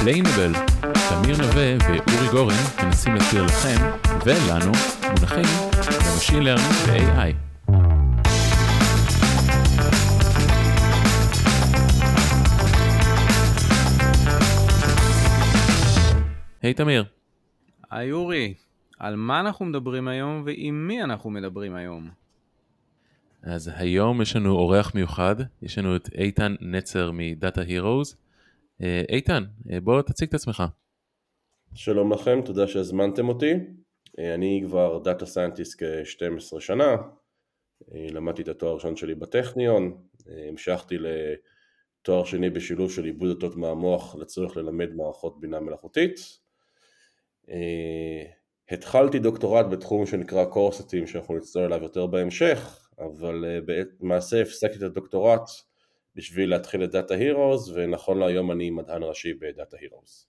[0.00, 0.52] Explainable,
[1.08, 3.76] תמיר נווה ואורי גורן מנסים להסביר לכם
[4.24, 4.72] ולנו
[5.02, 5.46] מונחים
[6.12, 7.46] ב machine learning ו-AI.
[16.62, 17.04] היי, תמיר.
[17.90, 18.54] היי אורי,
[18.98, 22.08] על מה אנחנו מדברים היום ועם מי אנחנו מדברים היום?
[23.42, 28.16] אז היום יש לנו אורח מיוחד, יש לנו את איתן נצר מ DataHeroes.
[28.82, 30.62] אה, איתן, אה, בוא תציג את עצמך.
[31.74, 33.52] שלום לכם, תודה שהזמנתם אותי.
[34.18, 36.96] אה, אני כבר data scientist כ-12 שנה,
[37.92, 40.02] למדתי את התואר הראשון שלי בטכניון,
[40.48, 46.20] המשכתי לתואר שני בשילוב של עיבוד אותות מהמוח לצורך ללמד מערכות בינה מלאכותית.
[48.70, 53.44] התחלתי דוקטורט בתחום שנקרא coreset ים שאנחנו נצטרך אליו יותר בהמשך, אבל
[54.00, 55.50] למעשה הפסקתי את הדוקטורט
[56.16, 60.28] בשביל להתחיל את DataHeroes, ונכון להיום אני מדען ראשי ב DataHeroes.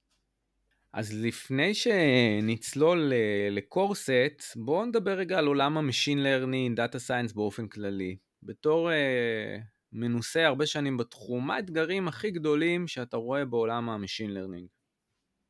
[0.93, 3.13] אז לפני שנצלול
[3.51, 8.17] ל coreset, בואו נדבר רגע על עולם ה machine learning, data science באופן כללי.
[8.43, 8.93] בתור אה,
[9.91, 14.67] מנוסה הרבה שנים בתחום, מה האתגרים הכי גדולים שאתה רואה בעולם ה machine learning?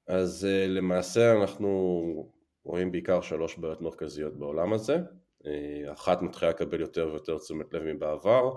[0.08, 2.31] אז אה, למעשה אנחנו
[2.64, 4.97] רואים בעיקר שלוש בעיות מרכזיות בעולם הזה.
[5.44, 5.47] Uh,
[5.94, 8.52] אחת מתחילה לקבל יותר ויותר תשומת לב מבעבר,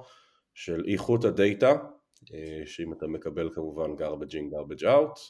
[0.55, 1.73] של איכות הדאטה,
[2.35, 5.21] אה, שאם אתה מקבל כמובן garbage in garbage out,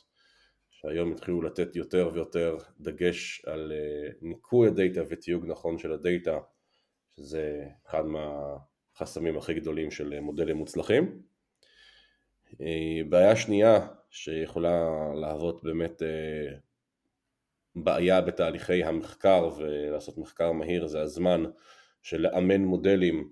[0.70, 6.38] שהיום התחילו לתת יותר ויותר דגש על אה, ניקוי הדאטה ותיוג נכון של הדאטה,
[7.16, 11.22] שזה אחד מהחסמים הכי גדולים של מודלים מוצלחים.
[12.60, 16.02] אה, בעיה שנייה שיכולה להוות באמת
[17.74, 21.44] בעיה בתהליכי המחקר ולעשות מחקר מהיר זה הזמן
[22.02, 23.30] של לאמן מודלים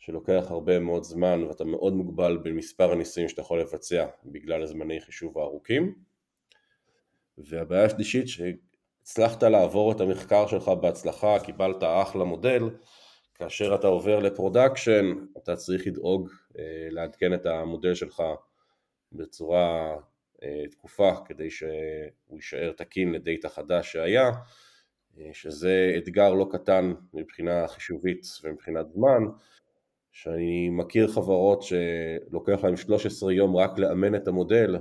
[0.00, 5.38] שלוקח הרבה מאוד זמן ואתה מאוד מוגבל במספר הניסויים שאתה יכול לבצע בגלל הזמני חישוב
[5.38, 5.94] הארוכים.
[7.38, 12.70] והבעיה השלישית שהצלחת לעבור את המחקר שלך בהצלחה, קיבלת אחלה מודל
[13.34, 15.06] כאשר אתה עובר ל production
[15.38, 18.22] אתה צריך לדאוג אה, לעדכן את המודל שלך
[19.12, 19.96] בצורה
[20.42, 21.70] אה, תקופה כדי שהוא
[22.36, 24.30] יישאר תקין לדאטה חדש שהיה
[25.18, 29.22] אה, שזה אתגר לא קטן מבחינה חישובית ומבחינת זמן
[30.12, 34.76] שאני מכיר חברות שלוקח להם 13 יום רק לאמן את המודל,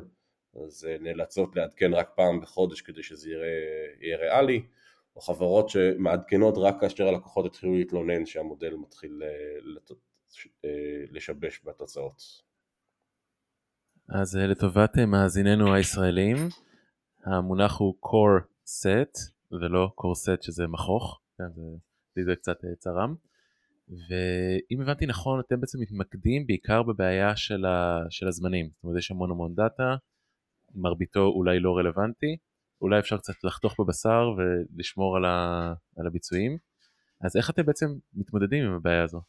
[0.65, 3.47] אז אה, נאלצות לעדכן רק פעם בחודש כדי שזה יראה,
[4.01, 4.61] יהיה ריאלי,
[5.15, 9.89] או חברות שמעדכנות רק כאשר הלקוחות התחילו להתלונן שהמודל מתחיל אה,
[10.65, 10.69] אה,
[11.11, 12.49] לשבש בתוצאות.
[14.09, 16.35] אז לטובת מאזיננו הישראלים,
[17.25, 21.61] המונח הוא core set ולא core set שזה מכוך, כן,
[22.15, 23.15] זה, זה קצת צרם.
[23.89, 29.11] ואם הבנתי נכון אתם בעצם מתמקדים בעיקר בבעיה של, ה, של הזמנים, זאת אומרת יש
[29.11, 29.95] המון המון דאטה,
[30.75, 32.37] מרביתו אולי לא רלוונטי,
[32.81, 36.57] אולי אפשר קצת לחתוך בבשר ולשמור על, ה, על הביצועים,
[37.21, 39.21] אז איך אתם בעצם מתמודדים עם הבעיה הזו?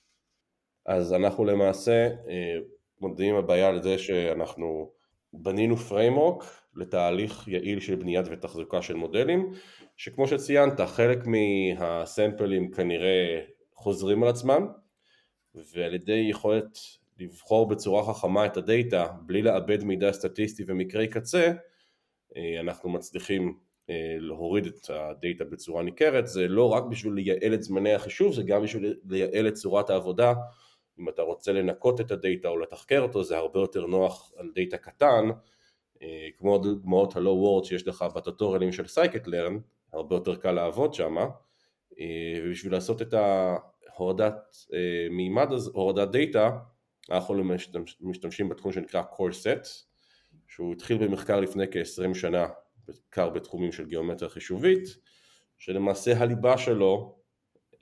[0.87, 2.59] אז אנחנו למעשה אה,
[2.97, 4.91] מתמודדים עם הבעיה על זה שאנחנו
[5.33, 6.45] בנינו framework
[6.75, 9.53] לתהליך יעיל של בניית ותחזוקה של מודלים,
[9.97, 13.41] שכמו שציינת חלק מהסמפלים כנראה
[13.81, 14.67] חוזרים על עצמם
[15.55, 16.79] ועל ידי יכולת
[17.19, 21.53] לבחור בצורה חכמה את הדאטה בלי לאבד מידע סטטיסטי ומקרי קצה
[22.37, 23.59] אה, אנחנו מצליחים
[23.91, 26.27] אה, להוריד את הדאטה בצורה ניכרת.
[26.27, 30.35] זה לא רק בשביל לייעל את זמני החישוב זה גם בשביל לייעל את צורת העבודה.
[30.99, 34.77] אם אתה רוצה לנקות את הדאטה או לתחקר אותו זה הרבה יותר נוח על דאטה
[34.77, 35.25] קטן
[36.03, 39.59] אה, כמו דוגמאות Hello World שיש לך בטוטוריאלים של scikit-learn
[39.93, 41.17] הרבה יותר קל לעבוד שם
[42.45, 43.15] ובשביל לעשות את
[43.97, 46.51] הורדת אה, מימד, הורדת דאטה,
[47.11, 47.35] אנחנו
[48.01, 49.69] משתמשים בתחום שנקרא core set,
[50.49, 52.47] שהוא התחיל במחקר לפני כ-20 שנה,
[52.87, 54.85] בעיקר בתחומים של גיאומטריה חישובית,
[55.59, 57.19] שלמעשה הליבה שלו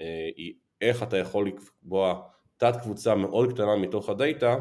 [0.01, 4.57] אה, היא איך אתה יכול לקבוע תת קבוצה מאוד קטנה מתוך הדאטה,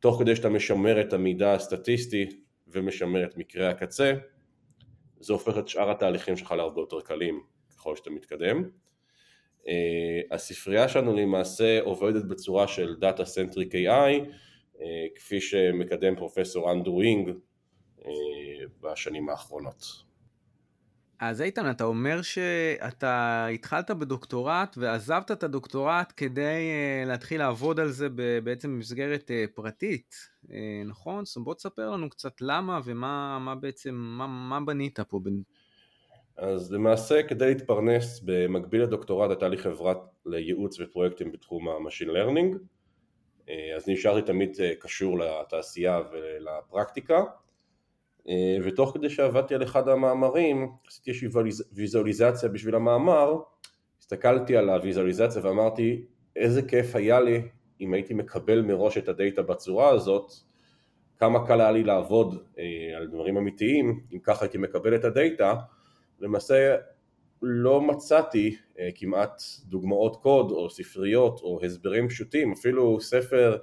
[0.00, 2.28] תוך כדי שאתה משמר את המידע הסטטיסטי
[2.66, 4.14] ומשמר את מקרי הקצה,
[5.20, 7.42] זה הופך את שאר התהליכים שלך להרבה יותר קלים
[7.78, 8.62] ככל שאתה מתקדם.
[9.68, 14.30] אה, הספרייה שלנו למעשה עובדת בצורה של Data Centric AI
[14.80, 17.30] אה, כפי שמקדם פרופסור אנדרו אינג
[18.04, 18.10] אה,
[18.80, 20.08] בשנים האחרונות.
[21.20, 26.70] אז איתן, אתה אומר שאתה התחלת בדוקטורט ועזבת את הדוקטורט כדי
[27.06, 28.08] להתחיל לעבוד על זה
[28.44, 30.14] בעצם במסגרת פרטית,
[30.86, 31.20] נכון?
[31.20, 35.20] אז בוא תספר לנו קצת למה ומה מה בעצם, מה, מה בנית פה
[36.38, 42.56] אז למעשה כדי להתפרנס במקביל לדוקטורט הייתה לי חברת לייעוץ ופרויקטים בתחום ה machine learning
[43.76, 47.24] אז נשארתי תמיד אה, קשור לתעשייה ולפרקטיקה.
[48.64, 51.28] ותוך כדי שעבדתי על אחד המאמרים, עשיתי איזושהי
[51.72, 53.36] ויזואליזציה בשביל המאמר,
[54.00, 56.04] הסתכלתי על הוויזואליזציה ואמרתי
[56.36, 57.42] איזה כיף היה לי
[57.80, 60.32] אם הייתי מקבל מראש את הדאטה בצורה הזאת,
[61.18, 65.54] כמה קל היה לי לעבוד אה, על דברים אמיתיים אם ככה הייתי מקבל את הדאטה,
[66.20, 66.76] למעשה
[67.42, 73.58] לא מצאתי אה, כמעט דוגמאות קוד או ספריות או הסברים פשוטים, אפילו ספר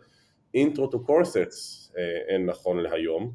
[0.56, 3.34] to Corsets אה, אין נכון להיום,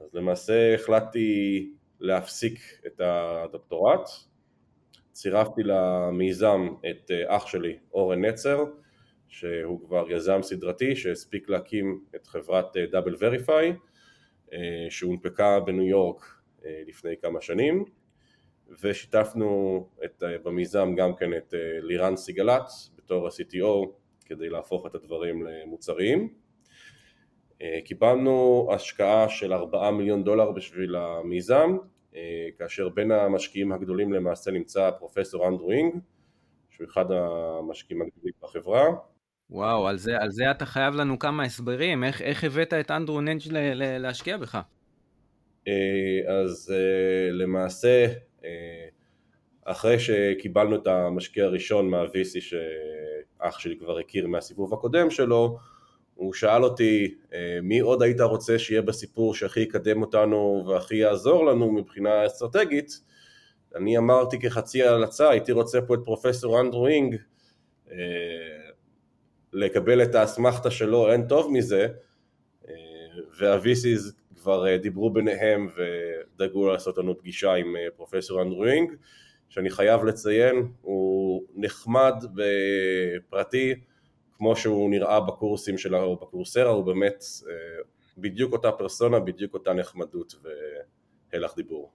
[0.00, 1.70] אז למעשה החלטתי
[2.00, 4.08] להפסיק את הדוקטורט.
[5.12, 8.64] צירפתי למיזם את אה, אח שלי אורן נצר
[9.28, 13.72] שהוא כבר יזם סדרתי שהספיק להקים את חברת דאבל אה, וריפיי
[14.90, 16.24] שהונפקה בניו יורק
[16.86, 17.84] לפני כמה שנים
[18.82, 22.62] ושיתפנו את, במיזם גם כן את לירן סיגלת
[22.96, 23.88] בתור ה-CTO
[24.24, 26.28] כדי להפוך את הדברים למוצריים
[27.84, 31.76] קיבלנו השקעה של 4 מיליון דולר בשביל המיזם
[32.18, 35.94] אה, כאשר בין המשקיעים הגדולים למעשה נמצא פרופסור אנדרו אינג,
[36.70, 38.84] שהוא אחד המשקיעים הגדולים בחברה.
[39.50, 43.20] וואו, על זה, על זה אתה חייב לנו כמה הסברים, איך, איך הבאת את אנדרו
[43.20, 43.42] נינג'
[43.74, 44.58] להשקיע בך?
[45.68, 48.06] אה, אז אה, למעשה,
[49.64, 55.58] אחרי שקיבלנו את המשקיע הראשון מה-VC שאח שלי כבר הכיר מהסיבוב הקודם שלו,
[56.14, 61.46] הוא שאל אותי אה, מי עוד היית רוצה שיהיה בסיפור שהכי יקדם אותנו והכי יעזור
[61.46, 63.00] לנו מבחינה אסטרטגית?
[63.74, 67.16] אני אמרתי כחצי הלצה הייתי רוצה פה את פרופסור אנדרו אינג
[67.90, 67.96] אה,
[69.52, 71.88] לקבל את האסמכתה שלו אין טוב מזה
[72.68, 72.74] אה,
[73.40, 74.12] וה-VCs
[74.48, 78.92] כבר דיברו ביניהם ודאגו לעשות לנו פגישה עם פרופסור אנדרו אינג
[79.48, 83.74] שאני חייב לציין הוא נחמד ופרטי
[84.38, 87.82] כמו שהוא נראה בקורסים שלה או בקורסרה, הוא באמת אה,
[88.18, 90.34] בדיוק אותה פרסונה, בדיוק אותה נחמדות
[91.32, 91.92] והלך דיבור.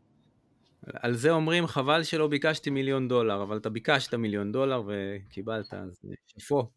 [0.93, 6.01] על זה אומרים חבל שלא ביקשתי מיליון דולר, אבל אתה ביקשת מיליון דולר וקיבלת, אז
[6.27, 6.67] שאפו.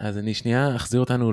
[0.00, 1.32] אז אני שנייה אחזיר אותנו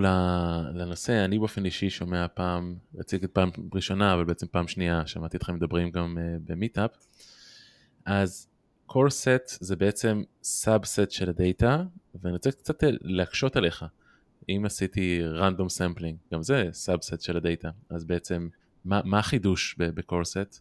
[0.74, 5.38] לנושא, אני באופן אישי שומע פעם, אציג את פעם ראשונה, אבל בעצם פעם שנייה, שמעתי
[5.38, 6.92] אתכם מדברים גם uh, ב meetup.
[8.06, 8.48] אז
[8.90, 11.84] core set זה בעצם subset של הדאטה,
[12.22, 13.86] ואני רוצה קצת להקשות עליך.
[14.50, 18.48] אם עשיתי random sampling, גם זה subset של הדאטה, אז בעצם
[18.86, 19.76] מה, מה החידוש
[20.10, 20.60] set?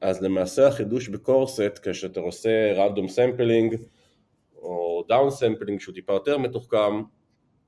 [0.00, 3.76] אז למעשה החידוש ב-core set כשאתה עושה random sampling
[4.64, 7.02] או down sampling שהוא טיפה יותר מתוחכם,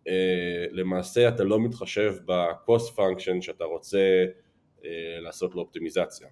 [0.09, 4.25] אה, למעשה אתה לא מתחשב ב-cost function שאתה רוצה
[4.85, 6.29] אה, לעשות לו אופטימיזציה.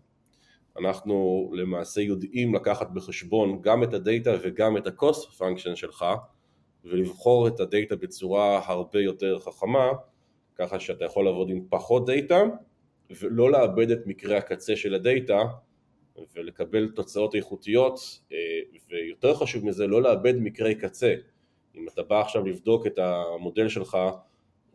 [0.78, 6.04] אנחנו למעשה יודעים לקחת בחשבון גם את הדאטה וגם את ה-cost function שלך
[6.84, 9.88] ולבחור את הדאטה בצורה הרבה יותר חכמה
[10.56, 12.42] ככה שאתה יכול לעבוד עם פחות דאטה
[13.10, 15.42] ולא לאבד את מקרה הקצה של הדאטה
[16.34, 18.38] ולקבל תוצאות איכותיות אה,
[18.88, 21.14] ויותר חשוב מזה לא לאבד מקרי קצה
[21.74, 23.98] אם אתה בא עכשיו לבדוק את המודל שלך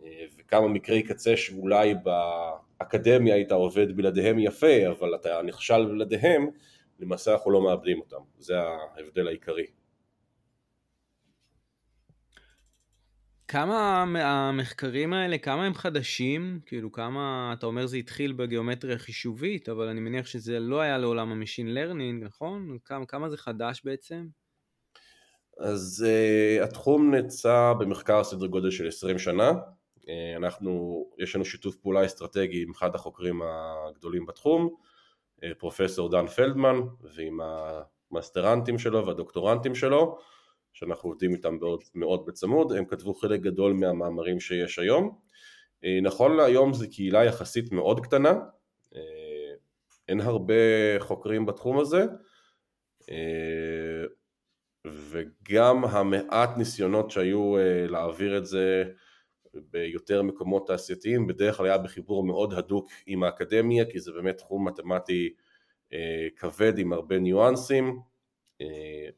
[0.04, 6.50] אה, וכמה מקרי קצה שאולי באקדמיה היית עובד בלעדיהם יפה, אבל אתה נכשל בלעדיהם,
[7.00, 8.22] למעשה אנחנו לא מאבדים אותם.
[8.40, 9.66] זה ההבדל העיקרי.
[13.52, 16.60] כמה המחקרים האלה, כמה הם חדשים?
[16.66, 21.32] כאילו כמה, אתה אומר זה התחיל בגיאומטריה חישובית, אבל אני מניח שזה לא היה לעולם
[21.32, 22.78] ה machine learning, נכון?
[22.86, 24.28] כמה, כמה זה חדש בעצם?
[25.60, 30.04] אז uh, התחום נעצה במחקר סדר גודל של 20 שנה, uh,
[30.38, 34.76] אנחנו, יש לנו שיתוף פעולה אסטרטגי עם אחד החוקרים הגדולים בתחום,
[35.38, 36.76] uh, פרופסור דן פלדמן,
[37.16, 37.40] ועם
[38.12, 40.20] המאסטרנטים שלו והדוקטורנטים שלו,
[40.74, 45.18] שאנחנו עובדים איתם מאוד, מאוד בצמוד, הם כתבו חלק גדול מהמאמרים שיש היום.
[45.86, 48.34] Uh, נכון להיום זו קהילה יחסית מאוד קטנה,
[48.94, 48.98] uh,
[50.08, 50.54] אין הרבה
[51.00, 52.06] חוקרים בתחום הזה,
[54.88, 58.84] וגם המעט ניסיונות שהיו אה, להעביר את זה
[59.54, 64.68] ביותר מקומות תעשייתיים בדרך כלל היה בחיבור מאוד הדוק עם האקדמיה כי זה באמת תחום
[64.68, 65.34] מתמטי
[65.94, 68.00] אה, כבד עם הרבה ניואנסים
[68.62, 69.10] אה,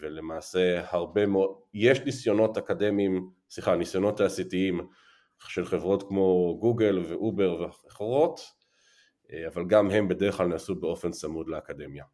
[0.00, 4.80] ולמעשה הרבה מאוד, יש ניסיונות אקדמיים, סליחה, ניסיונות תעשייתיים
[5.48, 8.40] של חברות כמו גוגל ואובר ואחרות
[9.46, 12.04] אבל גם הם בדרך כלל נעשו באופן צמוד לאקדמיה.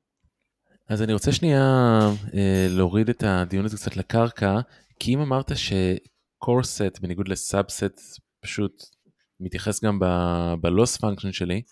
[0.89, 1.99] אז אני רוצה שנייה
[2.35, 4.59] אה, להוריד את הדיון הזה קצת לקרקע,
[4.99, 8.83] כי אם אמרת ש core set בניגוד ל subset פשוט
[9.41, 9.99] מתייחס גם
[10.61, 11.63] ב loss function שלי,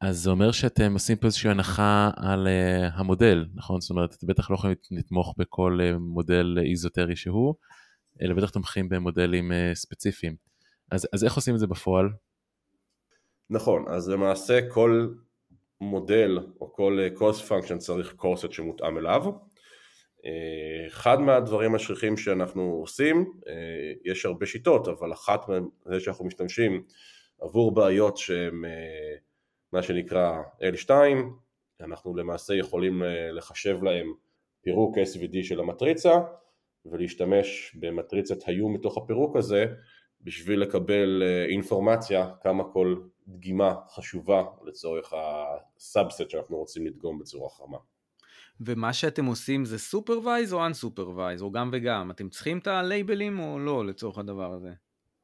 [0.00, 3.80] אז זה אומר שאתם עושים פה איזושהי הנחה על uh, המודל, נכון?
[3.80, 7.54] זאת אומרת, אתם בטח לא יכולים לתמוך בכל uh, מודל איזוטרי שהוא,
[8.22, 10.36] אלא בטח תומכים במודלים uh, ספציפיים.
[10.90, 12.08] אז, אז איך עושים את זה בפועל?
[13.50, 15.08] נכון, אז למעשה כל
[15.80, 19.24] מודל או כל cost function צריך קורסט שמותאם אליו.
[20.86, 23.32] אחד מהדברים השכיחים שאנחנו עושים,
[24.04, 26.82] יש הרבה שיטות, אבל אחת מהן זה שאנחנו משתמשים
[27.40, 28.62] עבור בעיות שהן
[29.74, 30.90] מה שנקרא L2,
[31.80, 33.02] אנחנו למעשה יכולים
[33.32, 34.14] לחשב להם
[34.62, 36.20] פירוק SVD של המטריצה
[36.86, 39.66] ולהשתמש במטריצת ה U מתוך הפירוק הזה
[40.20, 42.96] בשביל לקבל אינפורמציה כמה כל
[43.28, 47.78] דגימה חשובה לצורך ה subset שאנחנו רוצים לדגום בצורה חכמה.
[48.60, 52.10] ומה שאתם עושים זה supervised או unsupervised או גם וגם?
[52.10, 54.70] אתם צריכים את הלייבלים או לא לצורך הדבר הזה?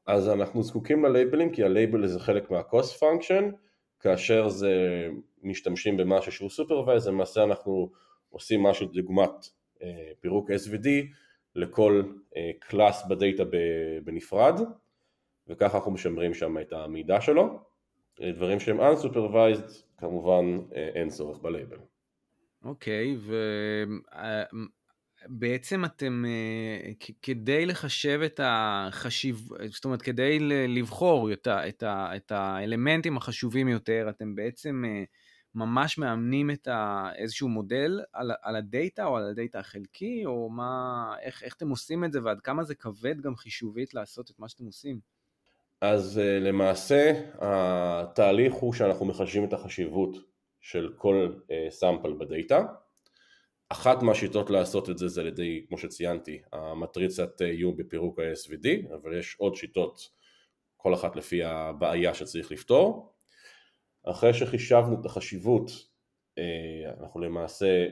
[0.07, 3.70] אז אנחנו זקוקים ללייבלים כי הלייבל זה חלק מה-cost function
[4.01, 5.07] כאשר זה
[5.43, 7.89] משתמשים במשהו שהוא supervised למעשה אנחנו
[8.29, 9.49] עושים משהו דוגמת
[9.81, 10.87] אה, פירוק SVD
[11.55, 12.03] לכל
[12.59, 13.43] class בדאטה
[14.03, 14.61] בנפרד
[15.47, 17.59] וככה אנחנו משמרים שם את המידע שלו
[18.21, 21.77] אה, דברים שהם unsupervised כמובן אה, אין צורך בלייבל.
[22.63, 23.31] אוקיי, okay,
[25.29, 26.25] ובעצם אתם,
[27.21, 33.67] כדי לחשב את החשיב, זאת אומרת, כדי לבחור את, ה, את, ה, את האלמנטים החשובים
[33.67, 34.83] יותר, אתם בעצם
[35.55, 41.15] ממש מאמנים את ה, איזשהו מודל על, על הדאטה או על הדאטה החלקי, או מה,
[41.21, 44.49] איך, איך אתם עושים את זה ועד כמה זה כבד גם חישובית לעשות את מה
[44.49, 44.99] שאתם עושים?
[45.81, 50.17] אז אה, למעשה התהליך הוא שאנחנו מחשבים את החשיבות
[50.61, 51.33] של כל
[51.69, 52.65] סאמפל אה, בדאטה.
[53.71, 59.19] אחת מהשיטות לעשות את זה זה על ידי, כמו שציינתי, המטריצת U בפירוק ה-SVD, אבל
[59.19, 60.09] יש עוד שיטות,
[60.77, 63.13] כל אחת לפי הבעיה שצריך לפתור.
[64.03, 65.71] אחרי שחישבנו את החשיבות,
[66.37, 67.87] אה, אנחנו למעשה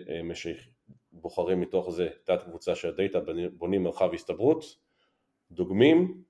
[1.11, 3.19] בוחרים מתוך זה תת קבוצה של הדאטה,
[3.53, 4.63] בונים מרחב הסתברות,
[5.51, 6.23] דוגמים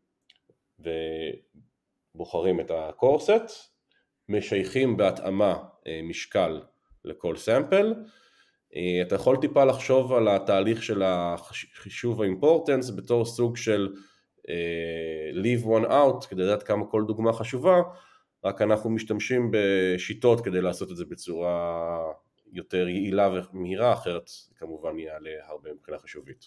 [2.16, 3.74] ובוחרים את הקורסט,
[4.30, 6.62] משייכים בהתאמה אה, משקל
[7.06, 7.94] לכל סמפל.
[8.76, 13.94] אה, אתה יכול טיפה לחשוב על התהליך של החישוב האימפורטנס בתור סוג של
[14.50, 17.82] אה, leave one out כדי לדעת כמה כל דוגמה חשובה,
[18.44, 21.98] רק אנחנו משתמשים בשיטות כדי לעשות את זה בצורה
[22.52, 26.46] יותר יעילה ומהירה, אחרת כמובן יעלה הרבה מבחינה חישובית.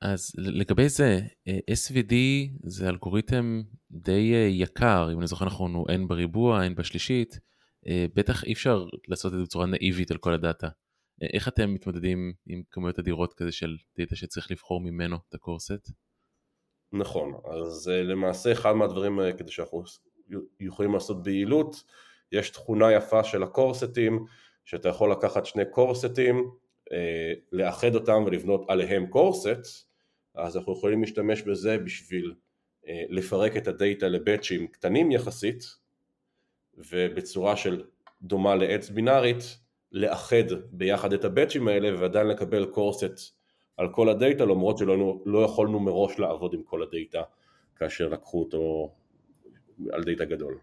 [0.00, 2.14] אז לגבי זה, אה, SVD
[2.64, 7.40] זה אלגוריתם די יקר, אם אני זוכר נכון הוא n בריבוע, n בשלישית,
[8.14, 10.68] בטח אי אפשר לעשות את זה בצורה נאיבית על כל הדאטה.
[11.32, 15.90] איך אתם מתמודדים עם כמויות אדירות כזה של דאטה שצריך לבחור ממנו את הקורסט?
[16.92, 19.82] נכון, אז למעשה אחד מהדברים כדי שאנחנו
[20.60, 21.84] יכולים לעשות ביעילות,
[22.32, 24.24] יש תכונה יפה של הקורסטים,
[24.64, 26.50] שאתה יכול לקחת שני קורסטים,
[27.52, 29.88] לאחד אותם ולבנות עליהם קורסט,
[30.34, 32.34] אז אנחנו יכולים להשתמש בזה בשביל
[32.88, 35.64] אה, לפרק את הדאטה לבאצ'ים קטנים יחסית
[36.74, 37.84] ובצורה של
[38.22, 39.58] דומה לעץ בינארית
[39.92, 43.20] לאחד ביחד את הבאצ'ים האלה ועדיין לקבל קורסט
[43.76, 47.22] על כל הדאטה למרות שלא לא יכולנו מראש לעבוד עם כל הדאטה
[47.76, 48.94] כאשר לקחו אותו
[49.92, 50.58] על דאטה גדול.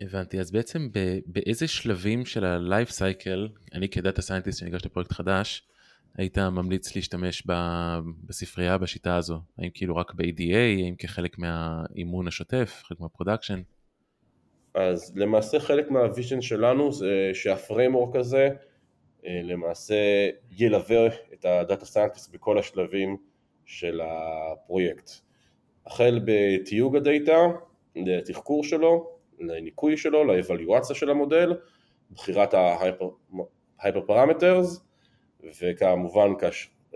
[0.00, 0.88] הבנתי, אז בעצם
[1.26, 5.68] באיזה שלבים של ה-life cycle, אני כ data scientist שניגש לפרויקט חדש,
[6.16, 7.46] היית ממליץ להשתמש
[8.24, 9.40] בספרייה בשיטה הזו?
[9.58, 13.60] האם כאילו רק ב-EDA, האם כחלק מהאימון השוטף, חלק מה production?
[14.74, 18.48] אז למעשה חלק מה vision שלנו זה שה framework הזה
[19.26, 19.94] אה, למעשה
[20.58, 23.16] ילווה את ה data scientist בכל השלבים
[23.64, 25.10] של הפרויקט.
[25.86, 27.38] החל בתיוג הדאטה,
[27.96, 31.54] לתחקור שלו, לניקוי שלו, לאבליואציה של המודל,
[32.10, 34.84] בחירת ה hyper parameters,
[35.62, 36.30] וכמובן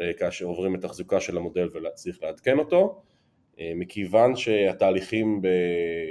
[0.00, 3.02] אה, כאשר עוברים את תחזוקה של המודל וצריך לעדכן אותו,
[3.58, 5.42] אה, מכיוון שהתהליכים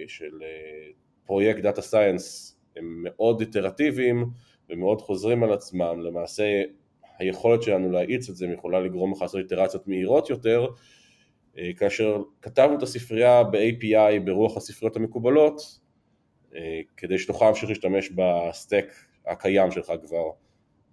[0.07, 0.43] של
[1.25, 4.25] פרויקט data science הם מאוד איטרטיביים
[4.69, 6.61] ומאוד חוזרים על עצמם, למעשה
[7.19, 10.67] היכולת שלנו להאיץ את זה יכולה לגרום לך לעשות איטרציות מהירות יותר,
[11.77, 15.61] כאשר כתבנו את הספרייה ב-API ברוח הספריות המקובלות,
[16.97, 18.85] כדי שתוכל להמשיך להשתמש ב stack
[19.27, 20.29] הקיים שלך כבר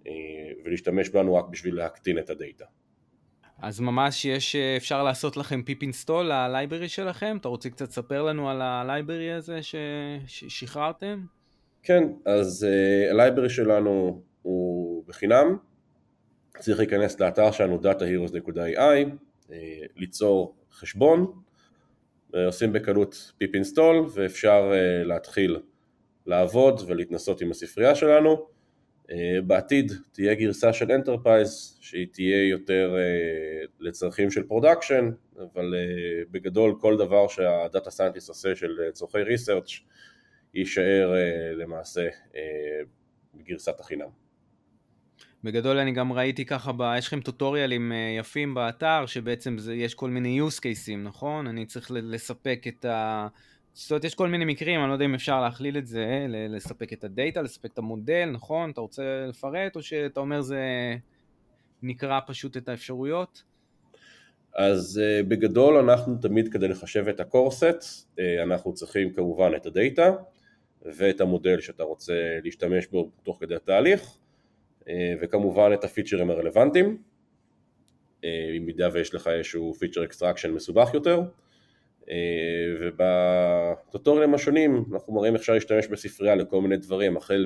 [0.07, 0.11] אה,
[0.65, 2.65] ולהשתמש בנו רק בשביל להקטין את הדאטה.
[3.61, 7.37] אז ממש יש, אה, אפשר לעשות לכם pip install ל library שלכם?
[7.39, 9.59] אתה רוצה קצת לספר לנו על ה library הזה
[10.27, 11.25] ששחררתם?
[11.83, 15.57] כן, אז אה, ה library שלנו הוא בחינם,
[16.59, 19.09] צריך להיכנס לאתר שלנו dataheroes.ai,
[19.47, 19.51] אה,
[19.95, 21.31] ליצור חשבון,
[22.33, 25.59] אה, עושים בקלות pip install ואפשר אה, להתחיל
[26.25, 28.47] לעבוד ולהתנסות עם הספרייה שלנו.
[29.11, 36.23] אה, בעתיד תהיה גרסה של enterprise שהיא תהיה יותר אה, לצרכים של production, אבל אה,
[36.31, 39.79] בגדול כל דבר שהדאטה סיינטיסט עושה של צורכי ריסרצ'
[40.53, 41.13] יישאר
[41.55, 42.07] למעשה
[43.33, 44.07] בגרסת החינם.
[45.43, 46.93] בגדול אני גם ראיתי ככה, ב...
[46.97, 51.47] יש לכם טוטוריאלים יפים באתר, שבעצם זה, יש כל מיני use cases, נכון?
[51.47, 53.27] אני צריך לספק את ה...
[53.73, 56.93] זאת אומרת, יש כל מיני מקרים, אני לא יודע אם אפשר להכליל את זה, לספק
[56.93, 58.69] את הדאטה, לספק את המודל, נכון?
[58.69, 60.65] אתה רוצה לפרט, או שאתה אומר זה
[61.83, 63.43] נקרא פשוט את האפשרויות?
[64.55, 69.65] אז אה, בגדול אנחנו תמיד כדי לחשב את ה coreset, אה, אנחנו צריכים כמובן את
[69.65, 70.11] הדאטה
[70.81, 74.17] ואת המודל שאתה רוצה להשתמש בו תוך כדי התהליך,
[74.81, 74.87] אה,
[75.21, 76.97] וכמובן את הפיצ'רים הרלוונטיים,
[78.21, 78.25] אה,
[78.55, 81.19] במידה ויש לך איזשהו feature extraction מסובך יותר.
[81.19, 81.25] אה,
[82.79, 87.45] ובטוטוריאלים השונים אנחנו מראים אפשר להשתמש בספרייה לכל מיני דברים, החל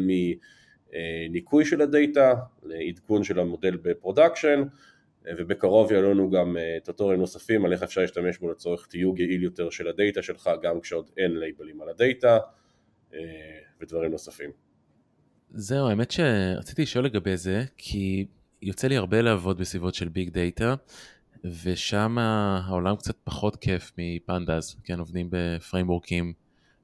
[0.91, 2.33] מניקוי של הדאטה,
[2.63, 4.63] לעדכון של המודל ב production,
[5.27, 9.19] אה, ובקרוב יעלו לנו גם אה, טוטוריאלים נוספים על איך אפשר להשתמש בו לצורך תיוג
[9.19, 12.38] יעיל יותר של הדאטה שלך, גם כשעוד אין לייבלים על הדאטה,
[13.81, 14.51] ודברים נוספים.
[15.50, 18.25] זהו, האמת שרציתי לשאול לגבי זה, כי
[18.62, 20.75] יוצא לי הרבה לעבוד בסביבות של big data,
[21.63, 26.33] ושם העולם קצת פחות כיף מ pandas, כן, עובדים בפריימורקים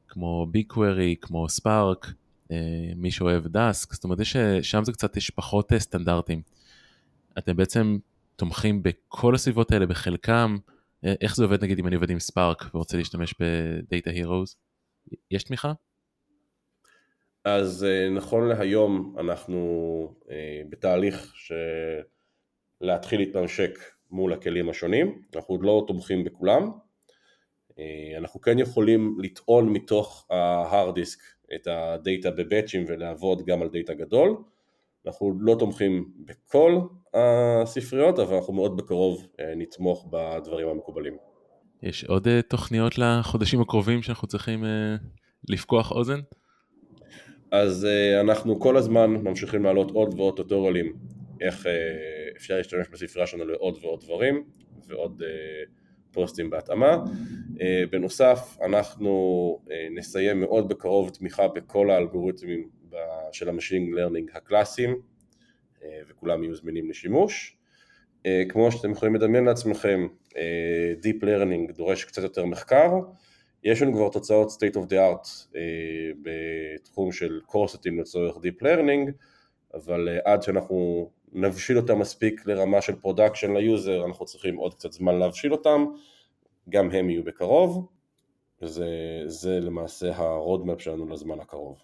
[0.07, 2.07] כמו קווירי, כמו ספארק,
[2.51, 2.57] אה,
[2.95, 6.41] מי שאוהב דאסק, זאת אומרת ששם זה קצת, יש פחות אה, סטנדרטים.
[7.37, 7.97] אתם בעצם
[8.35, 10.57] תומכים בכל הסביבות האלה, בחלקם,
[11.05, 14.55] אה, איך זה עובד נגיד אם אני עובד עם ספארק ורוצה להשתמש בדאטה הירוז?
[15.31, 15.73] יש תמיכה?
[17.43, 20.15] אז נכון להיום אנחנו
[20.69, 21.55] בתהליך של
[22.81, 23.79] להתחיל להתממשק
[24.11, 26.71] מול הכלים השונים, אנחנו עוד לא תומכים בכולם,
[27.79, 31.19] אה, אנחנו כן יכולים לטעון מתוך ההארד דיסק
[31.55, 34.37] את הדאטה בבאצ'ים ולעבוד גם על דאטה גדול,
[35.05, 36.79] אנחנו לא תומכים בכל
[37.13, 41.17] הספריות אבל אנחנו מאוד בקרוב אה, נתמוך בדברים המקובלים.
[41.83, 44.63] יש עוד אה, תוכניות לחודשים הקרובים שאנחנו צריכים
[45.49, 46.19] לפקוח אוזן?
[47.51, 47.87] אז
[48.21, 50.93] אנחנו כל הזמן ממשיכים לעלות עוד ועוד טוטוריאלים
[51.41, 51.65] איך
[52.41, 54.43] אפשר להשתמש בספרייה שלנו לעוד ועוד דברים
[54.87, 55.69] ועוד אה,
[56.11, 57.03] פוסטים בהתאמה.
[57.55, 57.59] אה,
[57.91, 62.69] בנוסף אנחנו אה, נסיים מאוד בקרוב תמיכה בכל האלגוריתמים
[63.31, 65.01] של ה machine learning הקלאסיים
[66.07, 67.57] וכולם יהיו זמינים לשימוש.
[68.49, 70.07] כמו שאתם יכולים לדמיין לעצמכם,
[71.03, 72.89] Deep Learning דורש קצת יותר מחקר,
[73.63, 75.57] יש לנו כבר תוצאות state of the art
[76.21, 79.11] בתחום של קורסטים לצורך Deep Learning,
[79.73, 84.91] אבל עד שאנחנו נבשיל אותם מספיק לרמה של production ל user, אנחנו צריכים עוד קצת
[84.91, 85.85] זמן להבשיל אותם,
[86.69, 87.87] גם הם יהיו בקרוב,
[88.61, 91.77] וזה למעשה ה roadmap שלנו לזמן הקרוב.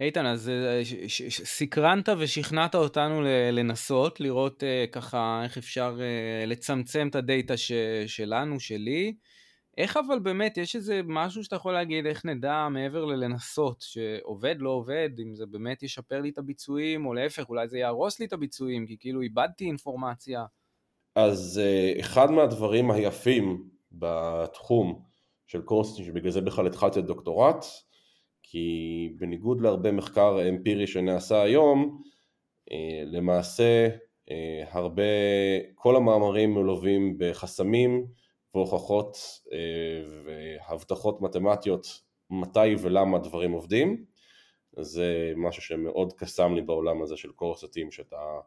[0.00, 0.80] איתן, אז אה,
[1.28, 7.54] סקרנת ושכנעת אותנו לנסות, לראות אה, ככה איך אפשר אה, לצמצם את הדאטה
[8.06, 9.14] שלנו, שלי.
[9.76, 14.70] איך אבל באמת, יש איזה משהו שאתה יכול להגיד, איך נדע מעבר ללנסות, שעובד, לא
[14.70, 18.32] עובד, אם זה באמת ישפר לי את הביצועים, או להפך, אולי זה יהרוס לי את
[18.32, 20.44] הביצועים, כי כאילו איבדתי אינפורמציה.
[21.14, 25.02] אז אה, אחד מהדברים היפים בתחום
[25.46, 27.64] של קורסטים, שבגלל זה בכלל התחלתי את דוקטורט,
[28.42, 32.02] כי בניגוד להרבה מחקר אמפירי שנעשה היום,
[32.72, 33.88] אה, למעשה
[34.30, 35.02] אה, הרבה,
[35.74, 38.06] כל המאמרים מלווים בחסמים,
[38.56, 39.16] והוכחות
[39.52, 39.58] אה,
[40.24, 44.04] והבטחות מתמטיות מתי ולמה דברים עובדים.
[44.80, 48.40] זה משהו שמאוד קסם לי בעולם הזה של קורסטים, שאתה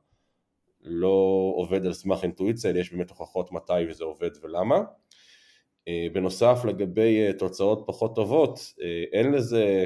[0.81, 4.81] לא עובד על סמך אינטואיציה, אלא יש באמת הוכחות מתי וזה עובד ולמה.
[5.87, 8.59] אה, בנוסף לגבי אה, תוצאות פחות טובות,
[9.11, 9.85] אין לזה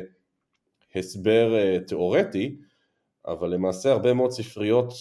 [0.96, 2.58] הסבר תיאורטי,
[3.28, 4.94] אבל למעשה הרבה מאוד ספריות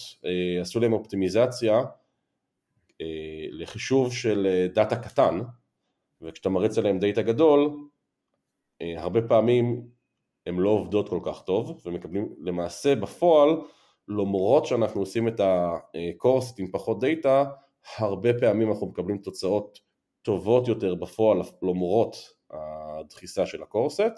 [0.61, 1.83] עשו להם אופטימיזציה
[3.51, 5.39] לחישוב של אה, דאטה קטן,
[6.21, 7.69] וכשאתה מריץ עליהם דאטה גדול,
[8.81, 9.87] אה, הרבה פעמים
[10.45, 13.49] הן לא עובדות כל כך טוב, ומקבלים למעשה בפועל,
[14.07, 17.45] למרות שאנחנו עושים את הקורס עם פחות דאטה,
[17.97, 19.79] הרבה פעמים אנחנו מקבלים תוצאות
[20.21, 22.15] טובות יותר בפועל למרות
[22.51, 24.13] הדחיסה של הקורסט,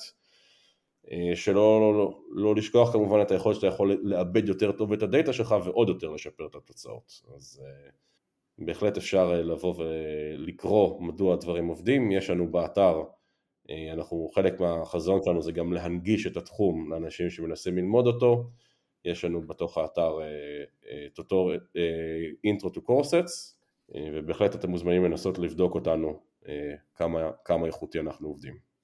[1.35, 5.33] שלא לא, לא, לא לשכוח כמובן את היכולת שאתה יכול לאבד יותר טוב את הדאטה
[5.33, 7.21] שלך ועוד יותר לשפר את התוצאות.
[7.35, 7.61] אז
[8.59, 13.03] בהחלט אפשר אה, לבוא ולקרוא מדוע הדברים עובדים, יש לנו באתר,
[13.69, 18.49] אה, אנחנו, חלק מהחזון שלנו זה גם להנגיש את התחום לאנשים שמנסים ללמוד אותו,
[19.05, 20.19] יש לנו בתוך האתר
[22.43, 28.74] Intro to Coresets, ובהחלט אתם מוזמנים לנסות לבדוק אותנו אה, כמה, כמה איכותי אנחנו עובדים.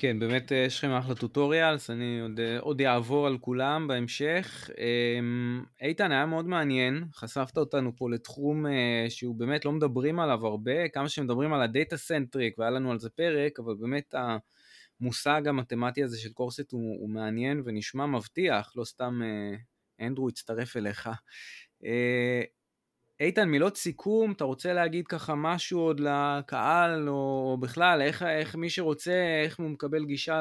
[0.00, 4.70] כן, באמת אה, יש לכם אחלה tutorials, אני עוד, אה, עוד אעבור על כולם בהמשך.
[4.78, 10.46] אמ, איתן, היה מאוד מעניין, חשפת אותנו פה לתחום אה, שהוא באמת לא מדברים עליו
[10.46, 14.14] הרבה, כמה שמדברים על ה data centric, והיה לנו על זה פרק, אבל באמת
[15.00, 19.20] המושג המתמטי הזה של קורסט הוא, הוא מעניין ונשמע מבטיח, לא סתם
[20.00, 21.10] אנדרו הצטרף אליך.
[23.20, 28.70] איתן, מילות סיכום, אתה רוצה להגיד ככה משהו עוד לקהל, או בכלל, איך, איך מי
[28.70, 30.40] שרוצה, איך הוא מקבל גישה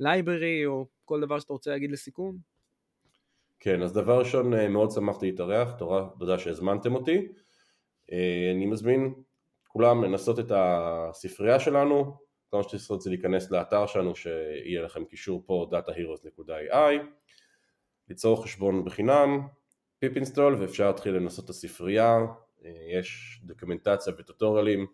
[0.00, 2.36] ללייברי, או כל דבר שאתה רוצה להגיד לסיכום?
[3.60, 5.72] כן, אז דבר ראשון, אה, מאוד שמחתי להתארח,
[6.18, 7.28] תודה שהזמנתם אותי.
[8.12, 9.14] אה, אני מזמין
[9.68, 12.16] כולם לנסות את הספרייה שלנו,
[12.50, 17.04] כל מה שתעשו זה להיכנס לאתר שלנו שיהיה לכם קישור פה dataheroes.ai
[18.08, 19.48] ליצור חשבון בחינם,
[19.98, 22.16] פיפ אינסטול ואפשר להתחיל לנסות את הספרייה,
[22.64, 24.86] אה, יש דוקומנטציה וטוטוריאלים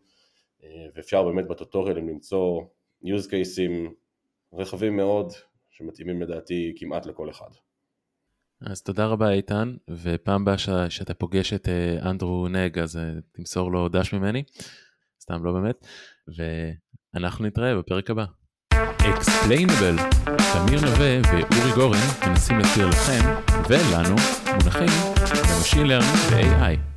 [0.95, 2.63] ואפשר באמת בטוטוריאלים למצוא
[3.05, 3.91] use cases
[4.53, 5.33] רחבים מאוד
[5.71, 7.51] שמתאימים לדעתי כמעט לכל אחד.
[8.61, 10.69] אז תודה רבה איתן, ופעם הבאה ש...
[10.89, 12.99] שאתה פוגש את אה, אנדרו נג אז
[13.33, 14.43] תמסור לו דש ממני,
[15.21, 15.87] סתם לא באמת,
[17.15, 18.25] ואנחנו נתראה בפרק הבא.
[19.11, 19.97] Explainable,
[20.53, 23.21] תמיר נווה ואורי גורן מנסים להסביר לכם
[23.69, 24.17] ולנו
[24.53, 24.89] מונחים
[25.59, 26.94] ב machine learning ו-AI.